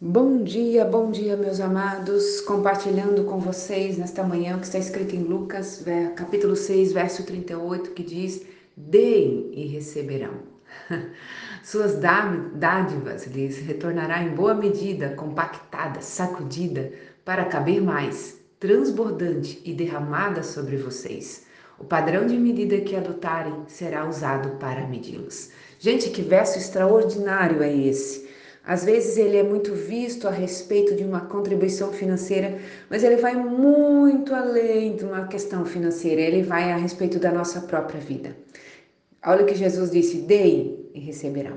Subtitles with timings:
[0.00, 2.40] Bom dia, bom dia, meus amados.
[2.42, 7.90] Compartilhando com vocês nesta manhã o que está escrito em Lucas, capítulo 6, verso 38,
[7.90, 10.34] que diz: Deem e receberão.
[11.64, 16.92] Suas dádivas lhes retornará em boa medida, compactada, sacudida,
[17.24, 21.44] para caber mais, transbordante e derramada sobre vocês.
[21.76, 25.50] O padrão de medida que adotarem será usado para medi-los.
[25.80, 28.27] Gente, que verso extraordinário é esse!
[28.68, 32.58] Às vezes ele é muito visto a respeito de uma contribuição financeira,
[32.90, 37.62] mas ele vai muito além de uma questão financeira, ele vai a respeito da nossa
[37.62, 38.36] própria vida.
[39.24, 41.56] Olha o que Jesus disse: deem e receberão.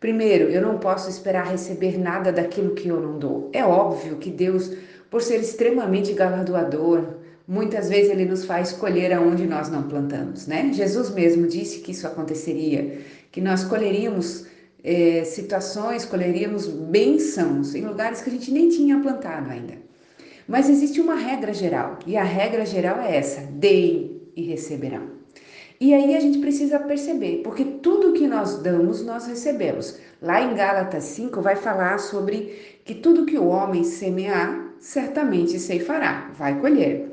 [0.00, 3.50] Primeiro, eu não posso esperar receber nada daquilo que eu não dou.
[3.52, 4.72] É óbvio que Deus,
[5.10, 7.04] por ser extremamente galardoador,
[7.46, 10.72] muitas vezes ele nos faz colher aonde nós não plantamos, né?
[10.72, 12.98] Jesus mesmo disse que isso aconteceria,
[13.30, 14.46] que nós colheríamos
[14.82, 19.74] é, situações, colheríamos bênçãos em lugares que a gente nem tinha plantado ainda.
[20.46, 25.20] Mas existe uma regra geral, e a regra geral é essa: deem e receberão.
[25.80, 29.98] E aí a gente precisa perceber, porque tudo que nós damos, nós recebemos.
[30.20, 36.30] Lá em Gálatas 5 vai falar sobre que tudo que o homem semear, certamente ceifará,
[36.36, 37.08] vai colher.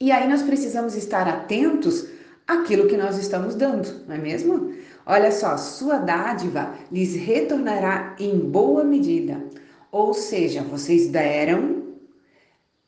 [0.00, 2.08] E aí nós precisamos estar atentos
[2.46, 4.72] àquilo que nós estamos dando, não é mesmo?
[5.04, 9.42] Olha só, sua dádiva lhes retornará em boa medida.
[9.90, 11.84] Ou seja, vocês deram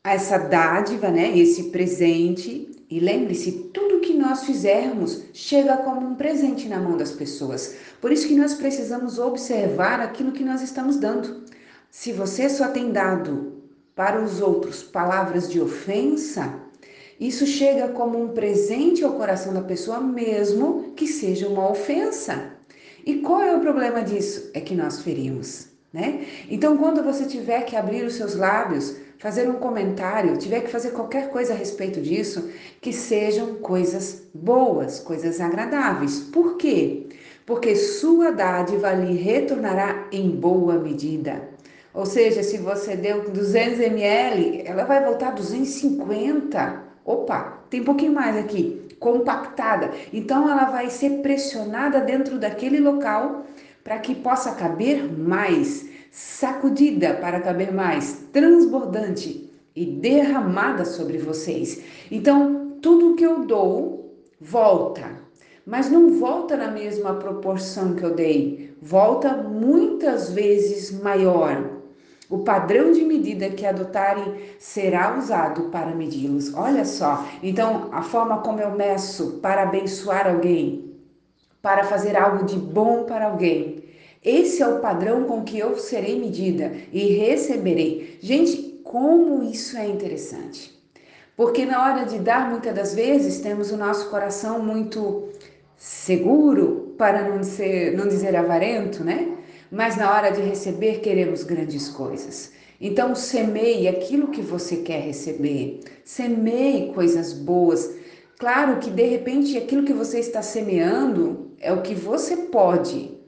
[0.03, 6.69] essa dádiva, né, esse presente, e lembre-se, tudo que nós fizermos chega como um presente
[6.69, 7.77] na mão das pessoas.
[8.01, 11.45] Por isso que nós precisamos observar aquilo que nós estamos dando.
[11.91, 13.63] Se você só tem dado
[13.95, 16.55] para os outros palavras de ofensa,
[17.19, 22.53] isso chega como um presente ao coração da pessoa, mesmo que seja uma ofensa.
[23.05, 24.51] E qual é o problema disso?
[24.55, 26.25] É que nós ferimos, né?
[26.49, 30.91] Então, quando você tiver que abrir os seus lábios, fazer um comentário, tiver que fazer
[30.91, 36.21] qualquer coisa a respeito disso, que sejam coisas boas, coisas agradáveis.
[36.21, 37.07] Por quê?
[37.45, 41.49] Porque sua dádiva lhe retornará em boa medida.
[41.93, 48.13] Ou seja, se você deu 200 ml, ela vai voltar 250 Opa, tem um pouquinho
[48.13, 49.93] mais aqui, compactada.
[50.13, 53.47] Então ela vai ser pressionada dentro daquele local
[53.83, 61.83] para que possa caber mais, sacudida para caber mais, transbordante e derramada sobre vocês.
[62.11, 65.09] Então, tudo que eu dou volta,
[65.65, 71.71] mas não volta na mesma proporção que eu dei, volta muitas vezes maior.
[72.29, 76.53] O padrão de medida que adotarem será usado para medi-los.
[76.55, 80.95] Olha só, então a forma como eu meço para abençoar alguém,
[81.63, 83.83] para fazer algo de bom para alguém,
[84.25, 88.19] esse é o padrão com que eu serei medida e receberei.
[88.21, 90.77] Gente, como isso é interessante.
[91.37, 95.29] Porque na hora de dar, muitas das vezes, temos o nosso coração muito
[95.77, 99.38] seguro, para não, ser, não dizer avarento, né?
[99.71, 102.53] Mas na hora de receber queremos grandes coisas.
[102.81, 107.91] Então, semeie aquilo que você quer receber, semeie coisas boas.
[108.39, 113.19] Claro que de repente aquilo que você está semeando é o que você pode,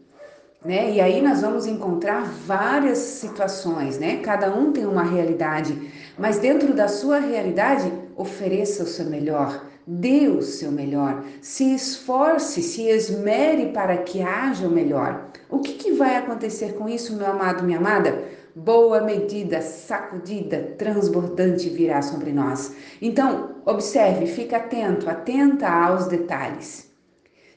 [0.65, 0.93] né?
[0.93, 4.21] E aí nós vamos encontrar várias situações, né?
[4.23, 10.29] Cada um tem uma realidade, mas dentro da sua realidade, ofereça o seu melhor, dê
[10.29, 15.31] o seu melhor, se esforce, se esmere para que haja o melhor.
[15.49, 18.23] O que, que vai acontecer com isso, meu amado, minha amada?
[18.55, 22.73] Boa medida, sacudida, transbordante virá sobre nós.
[23.03, 26.89] Então, observe, fique atento, atenta aos detalhes.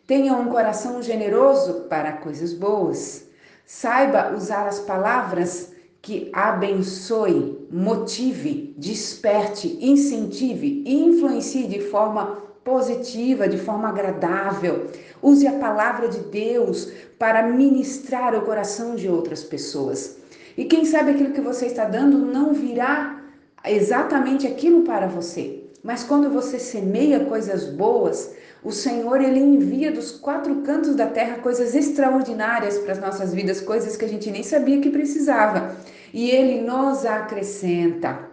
[0.07, 3.27] Tenha um coração generoso para coisas boas.
[3.63, 5.72] Saiba usar as palavras
[6.03, 14.87] que abençoe, motive, desperte, incentive e influencie de forma positiva, de forma agradável.
[15.21, 20.17] Use a palavra de Deus para ministrar o coração de outras pessoas.
[20.57, 23.23] E quem sabe aquilo que você está dando não virá
[23.63, 25.62] exatamente aquilo para você.
[25.83, 28.33] Mas quando você semeia coisas boas,
[28.63, 33.59] o Senhor ele envia dos quatro cantos da terra coisas extraordinárias para as nossas vidas,
[33.59, 35.75] coisas que a gente nem sabia que precisava.
[36.13, 38.31] E ele nos acrescenta.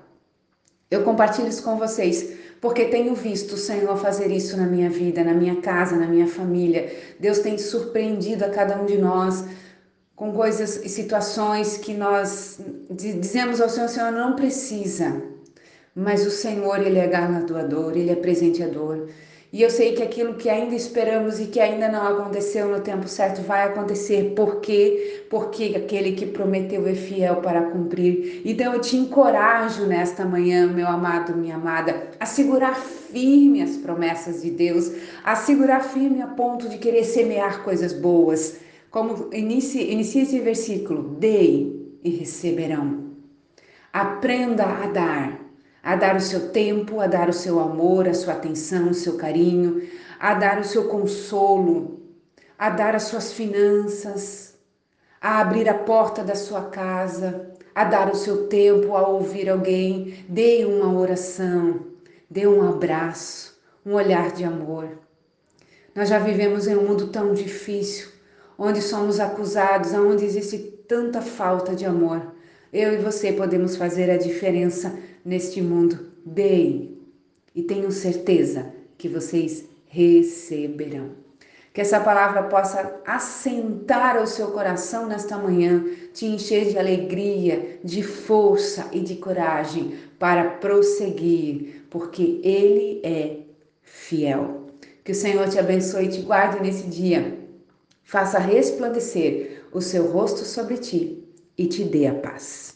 [0.88, 5.24] Eu compartilho isso com vocês porque tenho visto o Senhor fazer isso na minha vida,
[5.24, 6.94] na minha casa, na minha família.
[7.18, 9.44] Deus tem surpreendido a cada um de nós
[10.14, 12.60] com coisas e situações que nós
[12.90, 15.29] dizemos ao Senhor, Senhor não precisa.
[15.94, 19.08] Mas o Senhor, ele é galardoador, ele é presenteador.
[19.52, 23.08] E eu sei que aquilo que ainda esperamos e que ainda não aconteceu no tempo
[23.08, 24.32] certo vai acontecer.
[24.36, 25.24] Por quê?
[25.28, 28.42] Porque aquele que prometeu é fiel para cumprir.
[28.44, 34.42] Então eu te encorajo nesta manhã, meu amado, minha amada, a segurar firme as promessas
[34.42, 34.92] de Deus,
[35.24, 38.60] a segurar firme a ponto de querer semear coisas boas.
[38.88, 43.10] Como inicia, inicia esse versículo: dei e receberão.
[43.92, 45.49] Aprenda a dar
[45.82, 49.16] a dar o seu tempo, a dar o seu amor, a sua atenção, o seu
[49.16, 49.88] carinho,
[50.18, 52.00] a dar o seu consolo,
[52.58, 54.54] a dar as suas finanças,
[55.20, 60.24] a abrir a porta da sua casa, a dar o seu tempo a ouvir alguém,
[60.28, 61.86] dê uma oração,
[62.28, 64.88] dê um abraço, um olhar de amor.
[65.94, 68.08] Nós já vivemos em um mundo tão difícil,
[68.58, 72.34] onde somos acusados, onde existe tanta falta de amor.
[72.72, 76.10] Eu e você podemos fazer a diferença neste mundo.
[76.24, 76.98] Deem
[77.52, 81.10] e tenho certeza que vocês receberão.
[81.72, 85.84] Que essa palavra possa assentar o seu coração nesta manhã,
[86.14, 93.38] te encher de alegria, de força e de coragem para prosseguir, porque Ele é
[93.82, 94.66] fiel.
[95.02, 97.36] Que o Senhor te abençoe e te guarde nesse dia.
[98.04, 101.19] Faça resplandecer o seu rosto sobre ti
[101.60, 102.69] e te dê a paz.